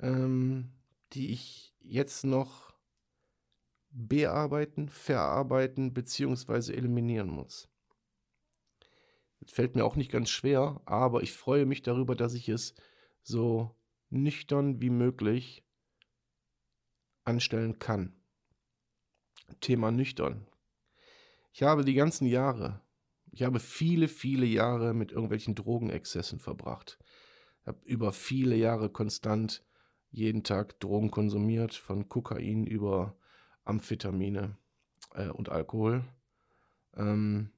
ähm, 0.00 0.72
die 1.12 1.32
ich 1.32 1.74
jetzt 1.80 2.24
noch 2.24 2.72
bearbeiten, 3.90 4.88
verarbeiten 4.88 5.92
bzw. 5.92 6.72
eliminieren 6.72 7.28
muss. 7.28 7.68
Das 9.40 9.52
fällt 9.52 9.74
mir 9.74 9.84
auch 9.84 9.96
nicht 9.96 10.10
ganz 10.10 10.30
schwer, 10.30 10.80
aber 10.84 11.22
ich 11.22 11.32
freue 11.32 11.66
mich 11.66 11.82
darüber, 11.82 12.14
dass 12.14 12.34
ich 12.34 12.48
es 12.48 12.74
so 13.22 13.74
nüchtern 14.10 14.80
wie 14.80 14.90
möglich 14.90 15.64
anstellen 17.24 17.78
kann. 17.78 18.21
Thema 19.60 19.90
nüchtern. 19.90 20.46
Ich 21.52 21.62
habe 21.62 21.84
die 21.84 21.94
ganzen 21.94 22.26
Jahre, 22.26 22.80
ich 23.30 23.42
habe 23.42 23.60
viele, 23.60 24.08
viele 24.08 24.46
Jahre 24.46 24.94
mit 24.94 25.12
irgendwelchen 25.12 25.54
Drogenexzessen 25.54 26.38
verbracht. 26.38 26.98
Ich 27.60 27.66
habe 27.66 27.80
über 27.84 28.12
viele 28.12 28.56
Jahre 28.56 28.90
konstant 28.90 29.64
jeden 30.10 30.44
Tag 30.44 30.78
Drogen 30.80 31.10
konsumiert, 31.10 31.74
von 31.74 32.08
Kokain 32.08 32.66
über 32.66 33.16
Amphetamine 33.64 34.56
äh, 35.14 35.28
und 35.28 35.48
Alkohol. 35.48 36.04
Ähm, 36.94 37.50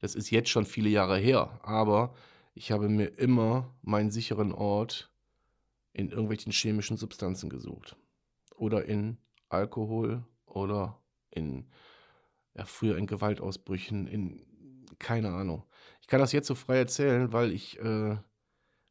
das 0.00 0.14
ist 0.14 0.30
jetzt 0.30 0.48
schon 0.48 0.66
viele 0.66 0.88
Jahre 0.88 1.18
her, 1.18 1.60
aber 1.62 2.14
ich 2.54 2.72
habe 2.72 2.88
mir 2.88 3.18
immer 3.18 3.74
meinen 3.82 4.10
sicheren 4.10 4.52
Ort 4.52 5.12
in 5.92 6.10
irgendwelchen 6.10 6.52
chemischen 6.52 6.96
Substanzen 6.96 7.50
gesucht. 7.50 7.96
Oder 8.54 8.86
in 8.86 9.18
Alkohol 9.48 10.24
oder 10.56 11.00
in, 11.30 11.66
ja, 12.54 12.64
früher 12.64 12.96
in 12.96 13.06
Gewaltausbrüchen, 13.06 14.06
in, 14.06 14.86
keine 14.98 15.30
Ahnung. 15.30 15.64
Ich 16.00 16.06
kann 16.06 16.20
das 16.20 16.32
jetzt 16.32 16.48
so 16.48 16.54
frei 16.54 16.78
erzählen, 16.78 17.32
weil 17.32 17.52
ich 17.52 17.78
äh, 17.78 18.16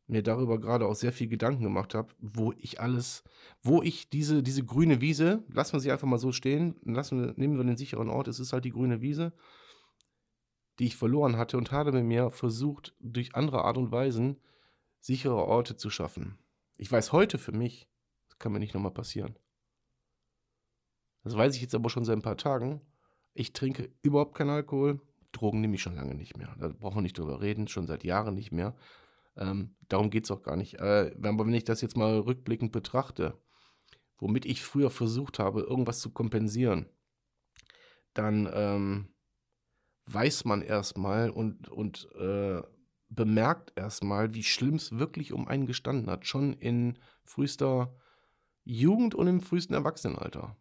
mir 0.07 0.21
darüber 0.21 0.59
gerade 0.59 0.85
auch 0.85 0.95
sehr 0.95 1.11
viel 1.11 1.27
Gedanken 1.27 1.63
gemacht 1.63 1.95
habe, 1.95 2.13
wo 2.19 2.53
ich 2.57 2.79
alles, 2.79 3.23
wo 3.63 3.81
ich 3.81 4.09
diese, 4.09 4.43
diese 4.43 4.63
grüne 4.63 5.01
Wiese, 5.01 5.43
lassen 5.49 5.73
wir 5.73 5.79
sie 5.79 5.91
einfach 5.91 6.07
mal 6.07 6.19
so 6.19 6.31
stehen, 6.31 6.75
lassen 6.83 7.33
nehmen 7.37 7.57
wir 7.57 7.63
den 7.63 7.77
sicheren 7.77 8.09
Ort, 8.09 8.27
es 8.27 8.39
ist 8.39 8.53
halt 8.53 8.65
die 8.65 8.71
grüne 8.71 9.01
Wiese, 9.01 9.33
die 10.77 10.85
ich 10.85 10.95
verloren 10.95 11.37
hatte 11.37 11.57
und 11.57 11.71
habe 11.71 11.91
mir 12.03 12.29
versucht, 12.29 12.93
durch 12.99 13.33
andere 13.33 13.63
Art 13.63 13.77
und 13.77 13.91
Weisen 13.91 14.37
sichere 14.99 15.45
Orte 15.45 15.77
zu 15.77 15.89
schaffen. 15.89 16.37
Ich 16.77 16.91
weiß 16.91 17.11
heute 17.11 17.37
für 17.37 17.53
mich, 17.53 17.87
das 18.27 18.37
kann 18.37 18.51
mir 18.51 18.59
nicht 18.59 18.73
nochmal 18.73 18.93
passieren. 18.93 19.35
Das 21.25 21.35
weiß 21.35 21.55
ich 21.55 21.61
jetzt 21.61 21.73
aber 21.73 21.89
schon 21.89 22.05
seit 22.05 22.15
ein 22.15 22.21
paar 22.21 22.37
Tagen. 22.37 22.81
Ich 23.33 23.51
trinke 23.51 23.89
überhaupt 24.03 24.35
keinen 24.35 24.51
Alkohol. 24.51 25.01
Drogen 25.31 25.59
nehme 25.59 25.73
ich 25.73 25.81
schon 25.81 25.95
lange 25.95 26.13
nicht 26.13 26.37
mehr. 26.37 26.55
Da 26.59 26.69
brauchen 26.69 26.97
wir 26.97 27.01
nicht 27.01 27.17
drüber 27.17 27.41
reden, 27.41 27.67
schon 27.67 27.87
seit 27.87 28.03
Jahren 28.03 28.35
nicht 28.35 28.51
mehr. 28.51 28.75
Ähm, 29.35 29.75
darum 29.89 30.11
geht 30.11 30.25
es 30.25 30.31
auch 30.31 30.43
gar 30.43 30.55
nicht. 30.55 30.75
Äh, 30.75 31.15
aber 31.23 31.47
wenn 31.47 31.53
ich 31.55 31.63
das 31.63 31.81
jetzt 31.81 31.97
mal 31.97 32.19
rückblickend 32.19 32.71
betrachte, 32.71 33.37
womit 34.19 34.45
ich 34.45 34.61
früher 34.61 34.91
versucht 34.91 35.39
habe, 35.39 35.61
irgendwas 35.61 35.99
zu 35.99 36.11
kompensieren, 36.11 36.85
dann 38.13 38.47
ähm, 38.53 39.07
weiß 40.05 40.45
man 40.45 40.61
erstmal 40.61 41.31
und, 41.31 41.67
und 41.69 42.07
äh, 42.19 42.61
bemerkt 43.09 43.73
erstmal, 43.75 44.35
wie 44.35 44.43
schlimm 44.43 44.75
es 44.75 44.99
wirklich 44.99 45.33
um 45.33 45.47
einen 45.47 45.65
gestanden 45.65 46.07
hat. 46.07 46.27
Schon 46.27 46.53
in 46.53 46.99
frühester 47.23 47.95
Jugend 48.63 49.15
und 49.15 49.25
im 49.25 49.41
frühesten 49.41 49.73
Erwachsenenalter. 49.73 50.55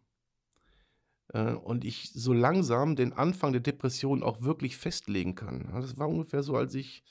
Äh, 1.29 1.53
und 1.53 1.85
ich 1.85 2.11
so 2.13 2.33
langsam 2.33 2.95
den 2.95 3.13
Anfang 3.13 3.51
der 3.51 3.61
Depression 3.61 4.23
auch 4.23 4.41
wirklich 4.41 4.77
festlegen 4.77 5.35
kann. 5.35 5.69
Das 5.73 5.97
war 5.97 6.07
ungefähr 6.07 6.43
so, 6.43 6.55
als 6.55 6.75
ich 6.75 7.03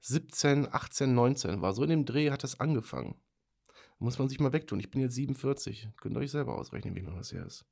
17, 0.00 0.72
18, 0.72 1.14
19 1.14 1.62
war. 1.62 1.72
So 1.72 1.82
in 1.82 1.90
dem 1.90 2.04
Dreh 2.04 2.30
hat 2.30 2.42
das 2.42 2.60
angefangen. 2.60 3.20
Da 3.66 4.04
muss 4.04 4.18
man 4.18 4.28
sich 4.28 4.40
mal 4.40 4.52
wegtun. 4.52 4.80
Ich 4.80 4.90
bin 4.90 5.00
jetzt 5.00 5.14
47. 5.14 5.88
Könnt 5.96 6.16
ihr 6.16 6.20
euch 6.20 6.30
selber 6.30 6.58
ausrechnen, 6.58 6.94
wie 6.94 7.00
lange 7.00 7.18
das 7.18 7.32
her 7.32 7.46
ist. 7.46 7.64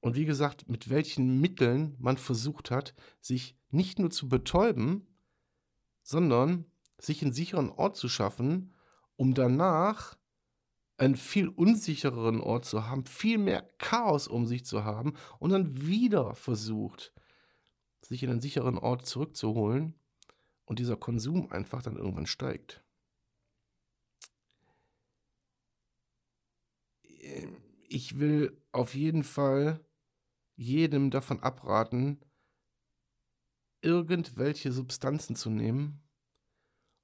Und 0.00 0.16
wie 0.16 0.26
gesagt, 0.26 0.68
mit 0.68 0.90
welchen 0.90 1.40
Mitteln 1.40 1.96
man 1.98 2.18
versucht 2.18 2.70
hat, 2.70 2.94
sich 3.20 3.56
nicht 3.70 3.98
nur 3.98 4.10
zu 4.10 4.28
betäuben, 4.28 5.06
sondern 6.02 6.66
sich 6.98 7.22
einen 7.22 7.32
sicheren 7.32 7.70
Ort 7.70 7.96
zu 7.96 8.10
schaffen, 8.10 8.74
um 9.16 9.32
danach 9.32 10.18
einen 10.96 11.16
viel 11.16 11.48
unsichereren 11.48 12.40
Ort 12.40 12.64
zu 12.64 12.86
haben, 12.86 13.04
viel 13.06 13.38
mehr 13.38 13.68
Chaos 13.78 14.28
um 14.28 14.46
sich 14.46 14.64
zu 14.64 14.84
haben 14.84 15.14
und 15.38 15.50
dann 15.50 15.86
wieder 15.86 16.34
versucht, 16.34 17.12
sich 18.02 18.22
in 18.22 18.30
einen 18.30 18.40
sicheren 18.40 18.78
Ort 18.78 19.06
zurückzuholen 19.06 19.94
und 20.64 20.78
dieser 20.78 20.96
Konsum 20.96 21.50
einfach 21.50 21.82
dann 21.82 21.96
irgendwann 21.96 22.26
steigt. 22.26 22.82
Ich 27.88 28.18
will 28.18 28.60
auf 28.72 28.94
jeden 28.94 29.24
Fall 29.24 29.84
jedem 30.56 31.10
davon 31.10 31.40
abraten, 31.40 32.20
irgendwelche 33.80 34.72
Substanzen 34.72 35.36
zu 35.36 35.50
nehmen, 35.50 36.02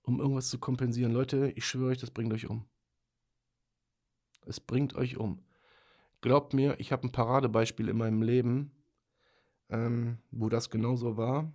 um 0.02 0.20
irgendwas 0.20 0.48
zu 0.48 0.58
kompensieren. 0.58 1.12
Leute, 1.12 1.52
ich 1.56 1.66
schwöre 1.66 1.90
euch, 1.90 1.98
das 1.98 2.10
bringt 2.10 2.32
euch 2.32 2.48
um. 2.48 2.69
Es 4.46 4.60
bringt 4.60 4.94
euch 4.94 5.16
um. 5.16 5.44
Glaubt 6.20 6.54
mir, 6.54 6.78
ich 6.78 6.92
habe 6.92 7.06
ein 7.06 7.12
Paradebeispiel 7.12 7.88
in 7.88 7.96
meinem 7.96 8.22
Leben, 8.22 8.72
ähm, 9.68 10.18
wo 10.30 10.48
das 10.48 10.70
genauso 10.70 11.16
war. 11.16 11.52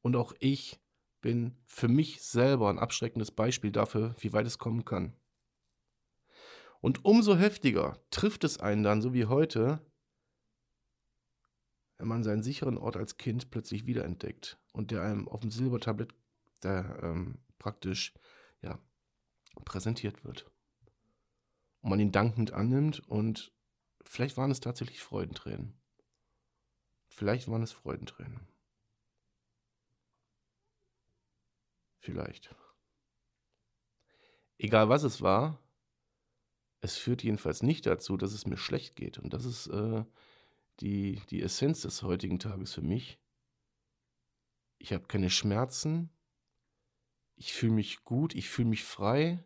Und 0.00 0.16
auch 0.16 0.34
ich 0.40 0.80
bin 1.20 1.56
für 1.66 1.88
mich 1.88 2.22
selber 2.22 2.68
ein 2.68 2.78
abschreckendes 2.78 3.30
Beispiel 3.30 3.70
dafür, 3.70 4.14
wie 4.18 4.32
weit 4.32 4.46
es 4.46 4.58
kommen 4.58 4.84
kann. 4.84 5.14
Und 6.80 7.04
umso 7.04 7.36
heftiger 7.36 8.02
trifft 8.10 8.42
es 8.42 8.58
einen 8.58 8.82
dann, 8.82 9.00
so 9.00 9.14
wie 9.14 9.26
heute, 9.26 9.80
wenn 11.98 12.08
man 12.08 12.24
seinen 12.24 12.42
sicheren 12.42 12.76
Ort 12.76 12.96
als 12.96 13.16
Kind 13.16 13.50
plötzlich 13.52 13.86
wiederentdeckt 13.86 14.58
und 14.72 14.90
der 14.90 15.02
einem 15.02 15.28
auf 15.28 15.40
dem 15.40 15.52
Silbertablett 15.52 16.12
der, 16.64 16.98
ähm, 17.02 17.38
praktisch 17.60 18.12
ja, 18.62 18.80
präsentiert 19.64 20.24
wird. 20.24 20.50
Und 21.82 21.90
man 21.90 22.00
ihn 22.00 22.12
dankend 22.12 22.52
annimmt 22.52 23.00
und 23.08 23.52
vielleicht 24.04 24.36
waren 24.36 24.50
es 24.50 24.60
tatsächlich 24.60 25.02
Freudentränen. 25.02 25.74
Vielleicht 27.08 27.48
waren 27.48 27.62
es 27.62 27.72
Freudentränen. 27.72 28.48
Vielleicht. 31.98 32.54
Egal 34.58 34.88
was 34.88 35.02
es 35.02 35.20
war, 35.22 35.58
es 36.80 36.96
führt 36.96 37.22
jedenfalls 37.22 37.62
nicht 37.62 37.86
dazu, 37.86 38.16
dass 38.16 38.32
es 38.32 38.46
mir 38.46 38.56
schlecht 38.56 38.96
geht. 38.96 39.18
Und 39.18 39.32
das 39.32 39.44
ist 39.44 39.68
äh, 39.68 40.04
die, 40.80 41.20
die 41.30 41.42
Essenz 41.42 41.82
des 41.82 42.02
heutigen 42.02 42.38
Tages 42.38 42.74
für 42.74 42.82
mich. 42.82 43.18
Ich 44.78 44.92
habe 44.92 45.06
keine 45.06 45.30
Schmerzen. 45.30 46.10
Ich 47.36 47.54
fühle 47.54 47.72
mich 47.72 48.02
gut, 48.04 48.34
ich 48.34 48.48
fühle 48.48 48.68
mich 48.68 48.82
frei. 48.82 49.44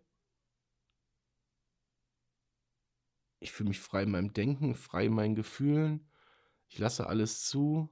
Ich 3.39 3.53
fühle 3.53 3.69
mich 3.69 3.81
frei 3.81 4.03
in 4.05 4.11
meinem 4.11 4.33
Denken, 4.33 4.75
frei 4.75 5.07
in 5.07 5.15
meinen 5.15 5.35
Gefühlen. 5.35 6.09
Ich 6.69 6.79
lasse 6.79 7.07
alles 7.07 7.47
zu. 7.47 7.89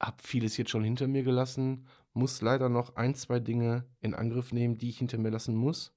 Hab 0.00 0.22
vieles 0.22 0.56
jetzt 0.56 0.70
schon 0.70 0.84
hinter 0.84 1.06
mir 1.08 1.22
gelassen. 1.22 1.88
Muss 2.12 2.40
leider 2.40 2.68
noch 2.68 2.96
ein, 2.96 3.14
zwei 3.14 3.40
Dinge 3.40 3.86
in 4.00 4.14
Angriff 4.14 4.52
nehmen, 4.52 4.76
die 4.76 4.90
ich 4.90 4.98
hinter 4.98 5.18
mir 5.18 5.30
lassen 5.30 5.54
muss. 5.54 5.92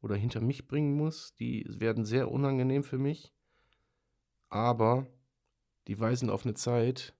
Oder 0.00 0.16
hinter 0.16 0.40
mich 0.40 0.66
bringen 0.66 0.96
muss. 0.96 1.34
Die 1.34 1.66
werden 1.68 2.04
sehr 2.04 2.30
unangenehm 2.30 2.84
für 2.84 2.98
mich 2.98 3.32
aber 4.48 5.06
die 5.86 5.98
weisen 5.98 6.30
auf 6.30 6.44
eine 6.44 6.54
Zeit, 6.54 7.14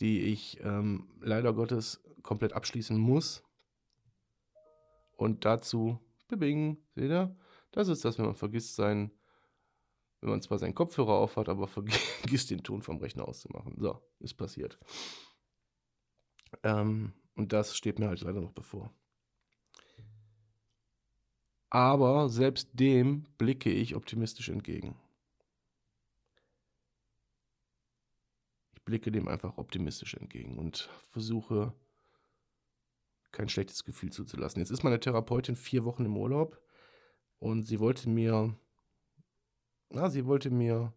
die 0.00 0.20
ich 0.20 0.60
ähm, 0.62 1.08
leider 1.20 1.52
Gottes 1.52 2.02
komplett 2.22 2.52
abschließen 2.52 2.96
muss. 2.96 3.42
Und 5.16 5.44
dazu, 5.44 6.00
bing, 6.28 6.78
seht 6.94 7.10
ihr? 7.10 7.36
Das 7.72 7.88
ist 7.88 8.04
das, 8.04 8.18
wenn 8.18 8.26
man 8.26 8.34
vergisst 8.34 8.76
sein, 8.76 9.10
wenn 10.20 10.30
man 10.30 10.42
zwar 10.42 10.58
seinen 10.58 10.74
Kopfhörer 10.74 11.14
aufhat, 11.14 11.48
aber 11.48 11.66
vergisst 11.68 12.50
den 12.50 12.62
Ton 12.62 12.82
vom 12.82 12.98
Rechner 12.98 13.26
auszumachen. 13.26 13.76
So, 13.78 14.00
ist 14.20 14.34
passiert. 14.34 14.78
Ähm, 16.62 17.12
und 17.34 17.52
das 17.52 17.76
steht 17.76 17.98
mir 17.98 18.08
halt 18.08 18.20
leider 18.20 18.40
noch 18.40 18.52
bevor. 18.52 18.92
Aber 21.70 22.28
selbst 22.28 22.68
dem 22.74 23.24
blicke 23.38 23.70
ich 23.70 23.96
optimistisch 23.96 24.50
entgegen. 24.50 24.94
blicke 28.84 29.12
dem 29.12 29.28
einfach 29.28 29.58
optimistisch 29.58 30.14
entgegen 30.14 30.58
und 30.58 30.88
versuche 31.10 31.72
kein 33.30 33.48
schlechtes 33.48 33.84
Gefühl 33.84 34.12
zuzulassen. 34.12 34.60
Jetzt 34.60 34.70
ist 34.70 34.82
meine 34.82 35.00
Therapeutin 35.00 35.56
vier 35.56 35.84
Wochen 35.84 36.04
im 36.04 36.16
Urlaub 36.16 36.60
und 37.42 37.64
sie 37.64 37.80
wollte 37.80 38.08
mir, 38.08 38.54
na, 39.90 40.08
sie 40.10 40.26
wollte 40.26 40.48
mir 40.50 40.92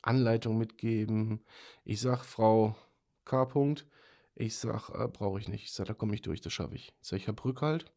Anleitung 0.00 0.58
mitgeben. 0.58 1.44
Ich 1.84 2.00
sage, 2.00 2.22
Frau 2.22 2.76
K. 3.24 3.42
-Punkt, 3.42 3.84
ich 4.36 4.56
sage, 4.56 4.94
äh, 4.94 5.08
brauche 5.08 5.40
ich 5.40 5.48
nicht. 5.48 5.64
Ich 5.64 5.72
sage, 5.72 5.88
da 5.88 5.94
komme 5.94 6.14
ich 6.14 6.22
durch, 6.22 6.40
das 6.40 6.52
schaffe 6.52 6.76
ich. 6.76 6.94
Ich 7.02 7.08
sage, 7.08 7.20
ich 7.20 7.26
habe 7.26 7.44
Rückhalt. 7.44 7.92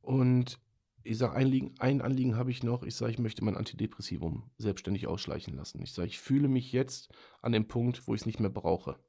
Und 0.00 0.60
ich 1.02 1.18
sage, 1.18 1.34
ein, 1.34 1.74
ein 1.80 2.00
Anliegen 2.00 2.36
habe 2.36 2.52
ich 2.52 2.62
noch. 2.62 2.84
Ich 2.84 2.94
sage, 2.94 3.10
ich 3.10 3.18
möchte 3.18 3.44
mein 3.44 3.56
Antidepressivum 3.56 4.52
selbstständig 4.58 5.08
ausschleichen 5.08 5.56
lassen. 5.56 5.82
Ich 5.82 5.92
sage, 5.92 6.06
ich 6.06 6.20
fühle 6.20 6.46
mich 6.46 6.70
jetzt 6.70 7.12
an 7.40 7.50
dem 7.50 7.66
Punkt, 7.66 8.06
wo 8.06 8.14
ich 8.14 8.20
es 8.20 8.26
nicht 8.26 8.38
mehr 8.38 8.50
brauche. 8.50 9.00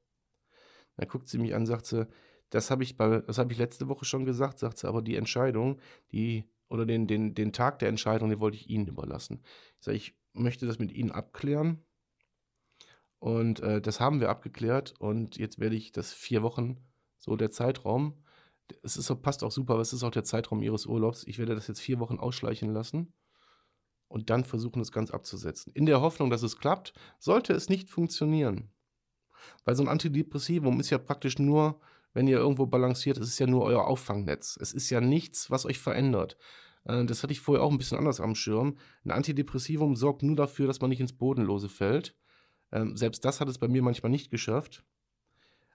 Dann 0.98 1.08
guckt 1.08 1.28
sie 1.28 1.38
mich 1.38 1.54
an, 1.54 1.68
sagt 1.68 1.86
sie, 1.86 2.08
das 2.50 2.72
habe 2.72 2.82
ich, 2.84 2.96
hab 2.98 3.52
ich 3.52 3.58
letzte 3.60 3.90
Woche 3.90 4.06
schon 4.06 4.26
gesagt, 4.26 4.58
sagt 4.58 4.80
sie, 4.80 4.88
aber 4.88 5.04
die 5.04 5.16
Entscheidung, 5.16 5.80
die, 6.12 6.50
oder 6.74 6.88
den, 6.88 7.06
den, 7.06 7.36
den 7.36 7.54
Tag 7.54 7.78
der 7.80 7.90
Entscheidung, 7.90 8.30
den 8.30 8.40
wollte 8.40 8.58
ich 8.58 8.68
Ihnen 8.68 8.88
überlassen. 8.88 9.44
Ich 9.80 9.86
sage, 9.86 9.98
ich 9.98 10.18
möchte 10.34 10.66
das 10.66 10.80
mit 10.80 10.92
Ihnen 10.92 11.12
abklären. 11.12 11.86
Und 13.20 13.60
äh, 13.60 13.80
das 13.80 14.00
haben 14.00 14.20
wir 14.20 14.30
abgeklärt. 14.30 14.96
Und 14.98 15.38
jetzt 15.38 15.60
werde 15.60 15.76
ich 15.76 15.92
das 15.92 16.12
vier 16.12 16.42
Wochen, 16.42 16.78
so 17.20 17.36
der 17.36 17.52
Zeitraum, 17.52 18.24
es 18.82 18.98
ist, 18.98 19.14
passt 19.22 19.44
auch 19.44 19.52
super, 19.52 19.74
aber 19.74 19.82
es 19.82 19.94
ist 19.94 20.04
auch 20.04 20.12
der 20.12 20.24
Zeitraum 20.24 20.64
Ihres 20.64 20.88
Urlaubs. 20.88 21.24
Ich 21.28 21.38
werde 21.38 21.54
das 21.54 21.68
jetzt 21.68 21.80
vier 21.80 22.00
Wochen 22.00 22.18
ausschleichen 22.18 22.74
lassen 22.74 23.14
und 24.08 24.32
dann 24.32 24.44
versuchen, 24.44 24.82
es 24.82 24.92
ganz 24.92 25.12
abzusetzen. 25.12 25.74
In 25.74 25.86
der 25.86 26.02
Hoffnung, 26.02 26.32
dass 26.32 26.42
es 26.42 26.58
klappt, 26.58 26.94
sollte 27.20 27.54
es 27.54 27.70
nicht 27.70 27.90
funktionieren. 27.90 28.72
Weil 29.64 29.76
so 29.76 29.84
ein 29.84 29.90
Antidepressivum 29.90 30.80
ist 30.80 30.90
ja 30.90 30.98
praktisch 30.98 31.38
nur, 31.38 31.80
wenn 32.14 32.28
ihr 32.28 32.38
irgendwo 32.38 32.66
balanciert, 32.66 33.18
es 33.18 33.28
ist 33.28 33.40
ja 33.40 33.48
nur 33.48 33.64
euer 33.64 33.86
Auffangnetz. 33.86 34.58
Es 34.62 34.74
ist 34.74 34.90
ja 34.90 35.02
nichts, 35.02 35.50
was 35.52 35.66
euch 35.66 35.80
verändert. 35.80 36.38
Äh, 36.86 37.06
das 37.06 37.24
hatte 37.24 37.34
ich 37.34 37.40
vorher 37.40 37.64
auch 37.64 37.72
ein 37.72 37.78
bisschen 37.78 37.98
anders 37.98 38.20
am 38.20 38.36
Schirm. 38.36 38.78
Ein 39.04 39.12
Antidepressivum 39.12 39.96
sorgt 39.96 40.24
nur 40.24 40.36
dafür, 40.36 40.68
dass 40.68 40.82
man 40.82 40.90
nicht 40.90 41.02
ins 41.02 41.14
Bodenlose 41.14 41.70
fällt. 41.70 42.16
Ähm, 42.72 42.96
selbst 42.96 43.26
das 43.26 43.40
hat 43.42 43.50
es 43.50 43.58
bei 43.58 43.68
mir 43.68 43.82
manchmal 43.82 44.12
nicht 44.12 44.32
geschafft. 44.32 44.84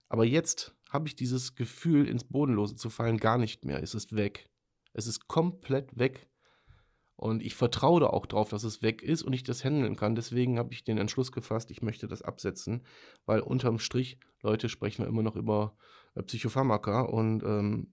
Aber 0.09 0.25
jetzt 0.25 0.75
habe 0.91 1.07
ich 1.07 1.17
dieses 1.17 1.55
Gefühl, 1.55 2.09
ins 2.09 2.25
Bodenlose 2.25 2.77
zu 2.77 2.89
fallen, 2.89 3.19
gar 3.19 3.39
nicht 3.39 3.65
mehr. 3.65 3.83
Es 3.83 3.95
ist 3.95 4.17
weg. 4.17 4.49
Es 4.95 5.07
ist 5.07 5.29
komplett 5.29 5.99
weg. 5.99 6.29
Und 7.15 7.43
ich 7.43 7.57
vertraue 7.57 8.01
da 8.01 8.07
auch 8.07 8.27
drauf, 8.27 8.49
dass 8.49 8.63
es 8.63 8.81
weg 8.81 9.03
ist 9.03 9.23
und 9.23 9.33
ich 9.33 9.43
das 9.43 9.65
handeln 9.65 9.97
kann. 9.97 10.15
Deswegen 10.15 10.57
habe 10.57 10.73
ich 10.73 10.85
den 10.85 10.99
Entschluss 10.99 11.33
gefasst, 11.33 11.71
ich 11.73 11.83
möchte 11.83 12.07
das 12.07 12.23
absetzen, 12.23 12.87
weil 13.27 13.41
unterm 13.41 13.81
Strich, 13.81 14.21
Leute, 14.41 14.69
sprechen 14.69 15.03
wir 15.03 15.09
immer 15.09 15.25
noch 15.25 15.35
über 15.35 15.77
Psychopharmaka 16.23 17.03
und 17.03 17.43
ähm, 17.43 17.89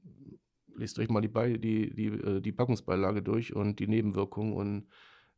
lest 0.75 0.99
euch 0.99 1.09
mal 1.09 1.21
die, 1.21 1.27
Be 1.27 1.59
die, 1.59 1.93
die, 1.93 2.07
äh, 2.07 2.41
die 2.41 2.51
Packungsbeilage 2.51 3.21
durch 3.21 3.55
und 3.55 3.79
die 3.79 3.87
Nebenwirkungen 3.87 4.53
und 4.53 4.87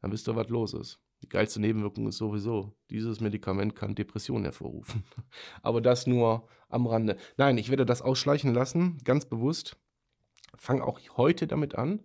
dann 0.01 0.12
wisst 0.12 0.27
ihr, 0.27 0.36
was 0.36 0.50
los 0.50 0.74
ist. 0.74 1.00
Die 1.24 1.29
geilste 1.29 1.60
Nebenwirkung 1.60 2.08
ist 2.08 2.17
sowieso, 2.17 2.77
dieses 2.91 3.20
Medikament 3.20 3.75
kann 3.75 3.96
Depressionen 3.96 4.44
hervorrufen. 4.44 5.03
Aber 5.63 5.82
das 5.82 6.06
nur 6.06 6.48
am 6.70 6.86
Rande. 6.86 7.17
Nein, 7.38 7.58
ich 7.58 7.70
werde 7.70 7.86
das 7.86 8.01
ausschleichen 8.03 8.53
lassen, 8.53 9.00
ganz 9.03 9.25
bewusst. 9.25 9.77
Fange 10.56 10.84
auch 10.84 11.00
heute 11.17 11.48
damit 11.48 11.75
an. 11.75 12.03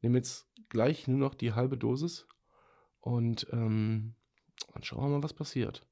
Nehme 0.00 0.18
jetzt 0.18 0.48
gleich 0.68 1.06
nur 1.06 1.18
noch 1.18 1.34
die 1.34 1.52
halbe 1.52 1.76
Dosis 1.76 2.26
und 3.00 3.46
ähm, 3.52 4.14
dann 4.72 4.82
schauen 4.82 5.04
wir 5.04 5.18
mal, 5.18 5.22
was 5.22 5.34
passiert. 5.34 5.86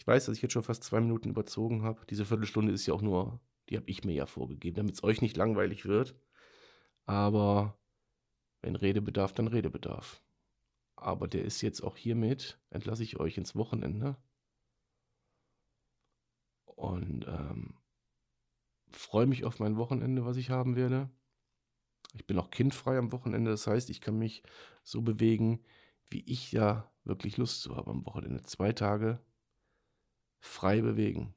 Ich 0.00 0.06
weiß, 0.06 0.24
dass 0.24 0.36
ich 0.36 0.40
jetzt 0.42 0.54
schon 0.54 0.62
fast 0.62 0.82
zwei 0.82 0.98
Minuten 0.98 1.28
überzogen 1.28 1.82
habe. 1.82 2.06
Diese 2.08 2.24
Viertelstunde 2.24 2.72
ist 2.72 2.86
ja 2.86 2.94
auch 2.94 3.02
nur, 3.02 3.38
die 3.68 3.76
habe 3.76 3.86
ich 3.86 4.02
mir 4.02 4.14
ja 4.14 4.24
vorgegeben, 4.24 4.76
damit 4.76 4.94
es 4.94 5.04
euch 5.04 5.20
nicht 5.20 5.36
langweilig 5.36 5.84
wird. 5.84 6.18
Aber 7.04 7.78
wenn 8.62 8.76
Redebedarf, 8.76 9.34
dann 9.34 9.46
Redebedarf. 9.46 10.22
Aber 10.96 11.28
der 11.28 11.44
ist 11.44 11.60
jetzt 11.60 11.82
auch 11.82 11.98
hiermit, 11.98 12.58
entlasse 12.70 13.02
ich 13.02 13.20
euch 13.20 13.36
ins 13.36 13.54
Wochenende. 13.54 14.16
Und 16.64 17.26
ähm, 17.28 17.74
freue 18.88 19.26
mich 19.26 19.44
auf 19.44 19.58
mein 19.58 19.76
Wochenende, 19.76 20.24
was 20.24 20.38
ich 20.38 20.48
haben 20.48 20.76
werde. 20.76 21.10
Ich 22.14 22.26
bin 22.26 22.38
auch 22.38 22.50
kindfrei 22.50 22.96
am 22.96 23.12
Wochenende, 23.12 23.50
das 23.50 23.66
heißt, 23.66 23.90
ich 23.90 24.00
kann 24.00 24.16
mich 24.16 24.44
so 24.82 25.02
bewegen, 25.02 25.62
wie 26.08 26.24
ich 26.24 26.52
ja 26.52 26.90
wirklich 27.04 27.36
Lust 27.36 27.60
zu 27.60 27.76
habe 27.76 27.90
am 27.90 28.06
Wochenende. 28.06 28.40
Zwei 28.44 28.72
Tage 28.72 29.20
frei 30.40 30.80
bewegen. 30.80 31.34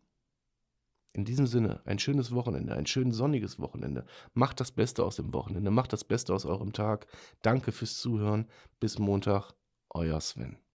In 1.16 1.26
diesem 1.26 1.46
Sinne, 1.46 1.82
ein 1.86 2.00
schönes 2.00 2.32
Wochenende, 2.34 2.74
ein 2.74 2.88
schön 2.88 3.12
sonniges 3.12 3.60
Wochenende. 3.60 4.06
Macht 4.34 4.60
das 4.60 4.72
Beste 4.72 5.04
aus 5.06 5.18
dem 5.18 5.32
Wochenende, 5.32 5.70
macht 5.70 5.94
das 5.94 6.04
Beste 6.04 6.34
aus 6.34 6.46
eurem 6.46 6.74
Tag. 6.74 7.06
Danke 7.44 7.72
fürs 7.72 8.00
Zuhören. 8.00 8.48
Bis 8.80 8.98
Montag, 8.98 9.54
euer 9.92 10.20
Sven. 10.20 10.64